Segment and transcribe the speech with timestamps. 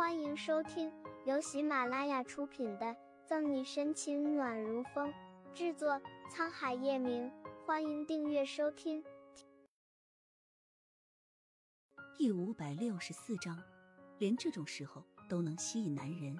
[0.00, 0.90] 欢迎收听
[1.26, 2.86] 由喜马拉雅出品的
[3.26, 5.12] 《赠你深情暖如风》，
[5.52, 6.00] 制作
[6.32, 7.30] 沧海夜明。
[7.66, 9.04] 欢迎订阅收听。
[12.16, 13.62] 第五百六十四章，
[14.18, 16.34] 连这种时候都能吸引男人。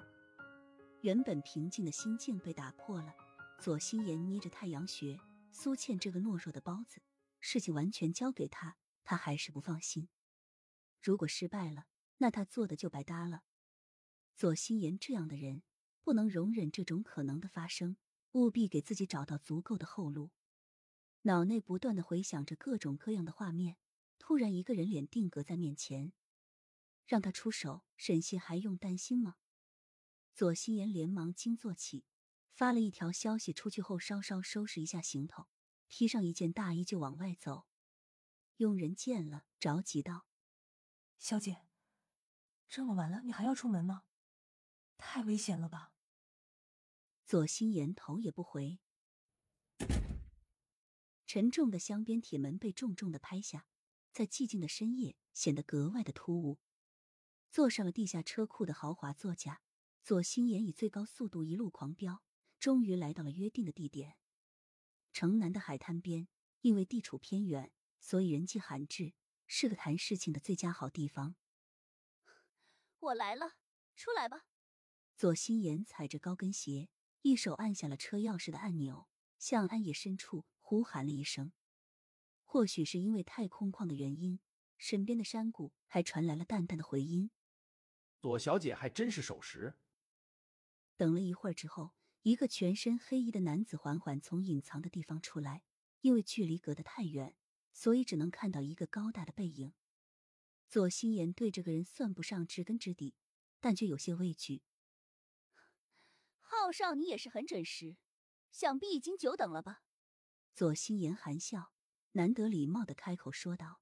[1.01, 3.13] 原本平静的心境被打破了。
[3.59, 5.19] 左心言捏着太阳穴，
[5.51, 6.99] 苏倩这个懦弱的包子，
[7.39, 10.09] 事情完全交给他，他还是不放心。
[10.99, 11.85] 如果失败了，
[12.17, 13.43] 那他做的就白搭了。
[14.35, 15.63] 左心言这样的人，
[16.03, 17.97] 不能容忍这种可能的发生，
[18.31, 20.31] 务必给自己找到足够的后路。
[21.23, 23.77] 脑内不断的回想着各种各样的画面，
[24.17, 26.13] 突然一个人脸定格在面前，
[27.05, 29.35] 让他出手，沈西还用担心吗？
[30.33, 32.05] 左心言连忙惊坐起，
[32.51, 35.47] 发了一条消息出去后，稍稍收拾一下行头，
[35.87, 37.67] 披上一件大衣就往外走。
[38.57, 40.25] 佣人见了，着急道。
[41.19, 41.67] 小姐，
[42.67, 44.03] 这么晚了，你还要出门吗？
[45.13, 45.91] 太危险了吧！
[47.25, 48.79] 左心言头也不回，
[51.27, 53.67] 沉重的镶边铁门被重重的拍下，
[54.13, 56.61] 在寂静的深夜显得格外的突兀。
[57.49, 59.61] 坐上了地下车库的豪华座驾，
[60.01, 62.23] 左心言以最高速度一路狂飙，
[62.57, 64.15] 终于来到了约定的地点——
[65.11, 66.29] 城南的海滩边。
[66.61, 69.11] 因为地处偏远，所以人迹罕至。
[69.45, 71.35] 是个谈事情的最佳好地方。
[72.99, 73.57] 我来了，
[73.97, 74.45] 出来吧。
[75.21, 76.89] 左心言踩着高跟鞋，
[77.21, 79.07] 一手按下了车钥匙的按钮，
[79.37, 81.51] 向暗夜深处呼喊了一声。
[82.43, 84.39] 或许是因为太空旷的原因，
[84.79, 87.29] 身边的山谷还传来了淡淡的回音。
[88.19, 89.75] 左小姐还真是守时。
[90.97, 95.61] 等了一会儿之后，一个全身黑衣的男子缓缓从隐藏的地方出来，
[95.99, 97.35] 因为距离隔得太远。
[97.71, 99.73] 所以只能看到一个高大的背影。
[100.67, 103.13] 左心言对这个人算不上知根知底，
[103.59, 104.63] 但却有些畏惧。
[106.61, 107.97] 浩少，你也是很准时，
[108.51, 109.81] 想必已经久等了吧？
[110.53, 111.73] 左心言含笑，
[112.11, 113.81] 难得礼貌的开口说道。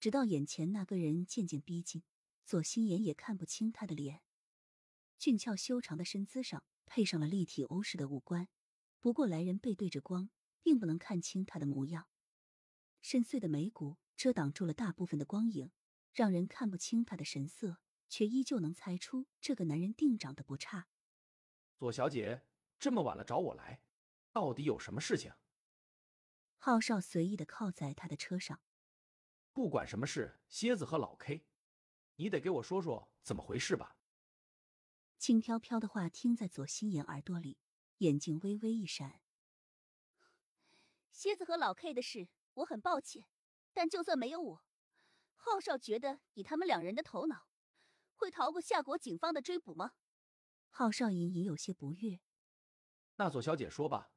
[0.00, 2.02] 直到眼前那个人渐渐逼近，
[2.44, 4.22] 左心言也看不清他的脸。
[5.16, 8.48] 俊俏修长的身姿上配上了立体欧式的五官，
[8.98, 10.28] 不过来人背对着光，
[10.64, 12.08] 并不能看清他的模样。
[13.00, 15.70] 深邃的眉骨遮挡住了大部分的光影，
[16.12, 20.88] 让人看不清他的神色，却依旧能猜出这个男人定长得不差。
[21.76, 22.42] 左小姐
[22.78, 23.82] 这么晚了找我来，
[24.32, 25.32] 到底有什么事情？
[26.56, 28.60] 浩少随意的靠在他的车上。
[29.52, 31.46] 不管什么事，蝎子和老 K，
[32.16, 33.96] 你得给我说说怎么回事吧。
[35.18, 37.58] 轻飘飘的话听在左心言耳朵里，
[37.98, 39.20] 眼睛微微一闪。
[41.10, 42.28] 蝎子和老 K 的事。
[42.54, 43.26] 我很抱歉，
[43.74, 44.64] 但就算没有我，
[45.34, 47.48] 浩少觉得以他们两人的头脑，
[48.14, 49.92] 会逃过夏国警方的追捕吗？
[50.70, 52.20] 浩少隐隐有些不悦。
[53.16, 54.10] 那左小姐说吧，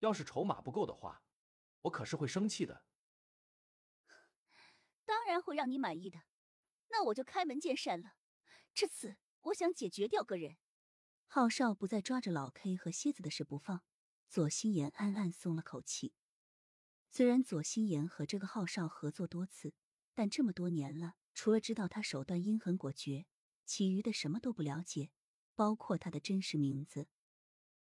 [0.00, 1.22] 要是筹码不够的话，
[1.82, 2.84] 我可是会生气的。
[5.04, 6.20] 当然会让你满意的，
[6.88, 8.14] 那我就开门见山了。
[8.74, 10.56] 这次我想解决掉个人。
[11.26, 13.82] 浩少不再抓着老 K 和蝎子的事不放，
[14.28, 16.14] 左心言暗暗松了口气。
[17.08, 19.74] 虽然左心言和这个浩少合作多次，
[20.14, 23.26] 但这么多年了，除了知道他手段阴狠果决，
[23.64, 25.10] 其余的什么都不了解，
[25.60, 27.06] 包括他的真实名字。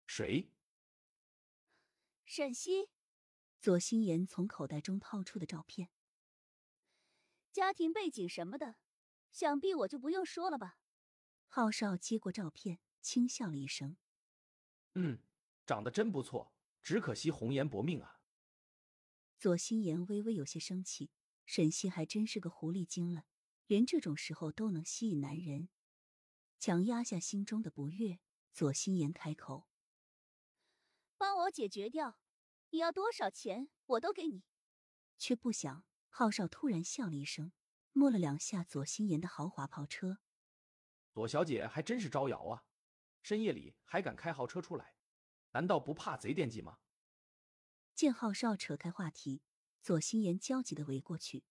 [0.08, 0.50] 谁？
[2.26, 2.90] 沈西。
[3.62, 5.92] 左心言从口袋中掏出的照片，
[7.52, 8.78] 家庭背景什么的，
[9.32, 10.80] 想必我就不用说了吧。
[11.46, 13.98] 浩少接过照片，轻笑了一声
[14.96, 15.20] ：“嗯，
[15.68, 18.20] 长得真不错，只可惜红颜薄命啊。”
[19.38, 21.12] 左心言微微有些生气，
[21.46, 23.26] 沈西还真是个狐狸精了，
[23.68, 25.70] 连这种时候都能吸引男人。
[26.60, 28.20] 强压下心中的不悦，
[28.52, 29.70] 左心言开口
[31.18, 32.20] ：“帮我解决掉，
[32.72, 34.44] 你要多少钱我都给你。”
[35.18, 37.54] 却不想浩少突然笑了一声，
[37.94, 40.20] 摸了两下左心言的豪华跑车。
[41.14, 42.66] 左小姐还真是招摇啊，
[43.22, 44.96] 深夜里还敢开豪车出来，
[45.52, 46.80] 难道不怕贼惦记吗？
[47.96, 49.44] 见浩少扯开话题，
[49.82, 51.46] 左心言焦急的围过去。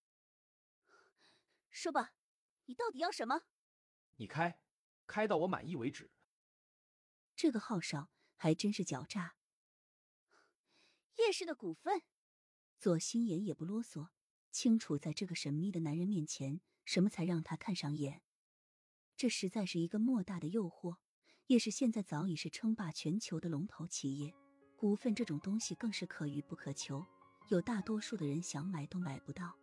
[1.70, 2.12] 说吧，
[2.66, 3.44] 你到底要什么？
[4.16, 4.60] 你开，
[5.08, 6.12] 开到我满意为止。
[7.34, 9.34] 这个浩少还真是狡诈。
[11.16, 12.02] 叶氏的股份。
[12.78, 14.10] 左心言也不啰嗦，
[14.52, 18.22] 清楚在这个神秘的男人面前，什么才让他看上眼。
[19.16, 20.98] 这实在是一个莫大的诱惑。
[21.48, 24.32] 叶氏现在早已是称霸全球的龙头企业。
[24.76, 27.04] 股份这种东西更是可遇不可求，
[27.48, 29.56] 有大多数的人想买都买不到。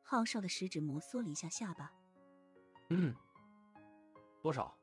[0.00, 1.92] 浩少的食指摩挲了一下下巴，
[2.88, 3.14] 嗯，
[4.42, 4.76] 多少？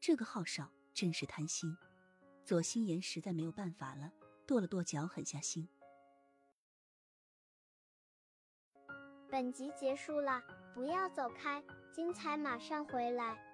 [0.00, 1.76] 这个号少真是贪心。
[2.42, 4.10] 左心言实在没有办法了，
[4.46, 5.68] 跺了跺脚，狠下心。
[9.30, 10.42] 本集结束了，
[10.74, 11.62] 不要走开，
[11.92, 13.47] 精彩马上回来。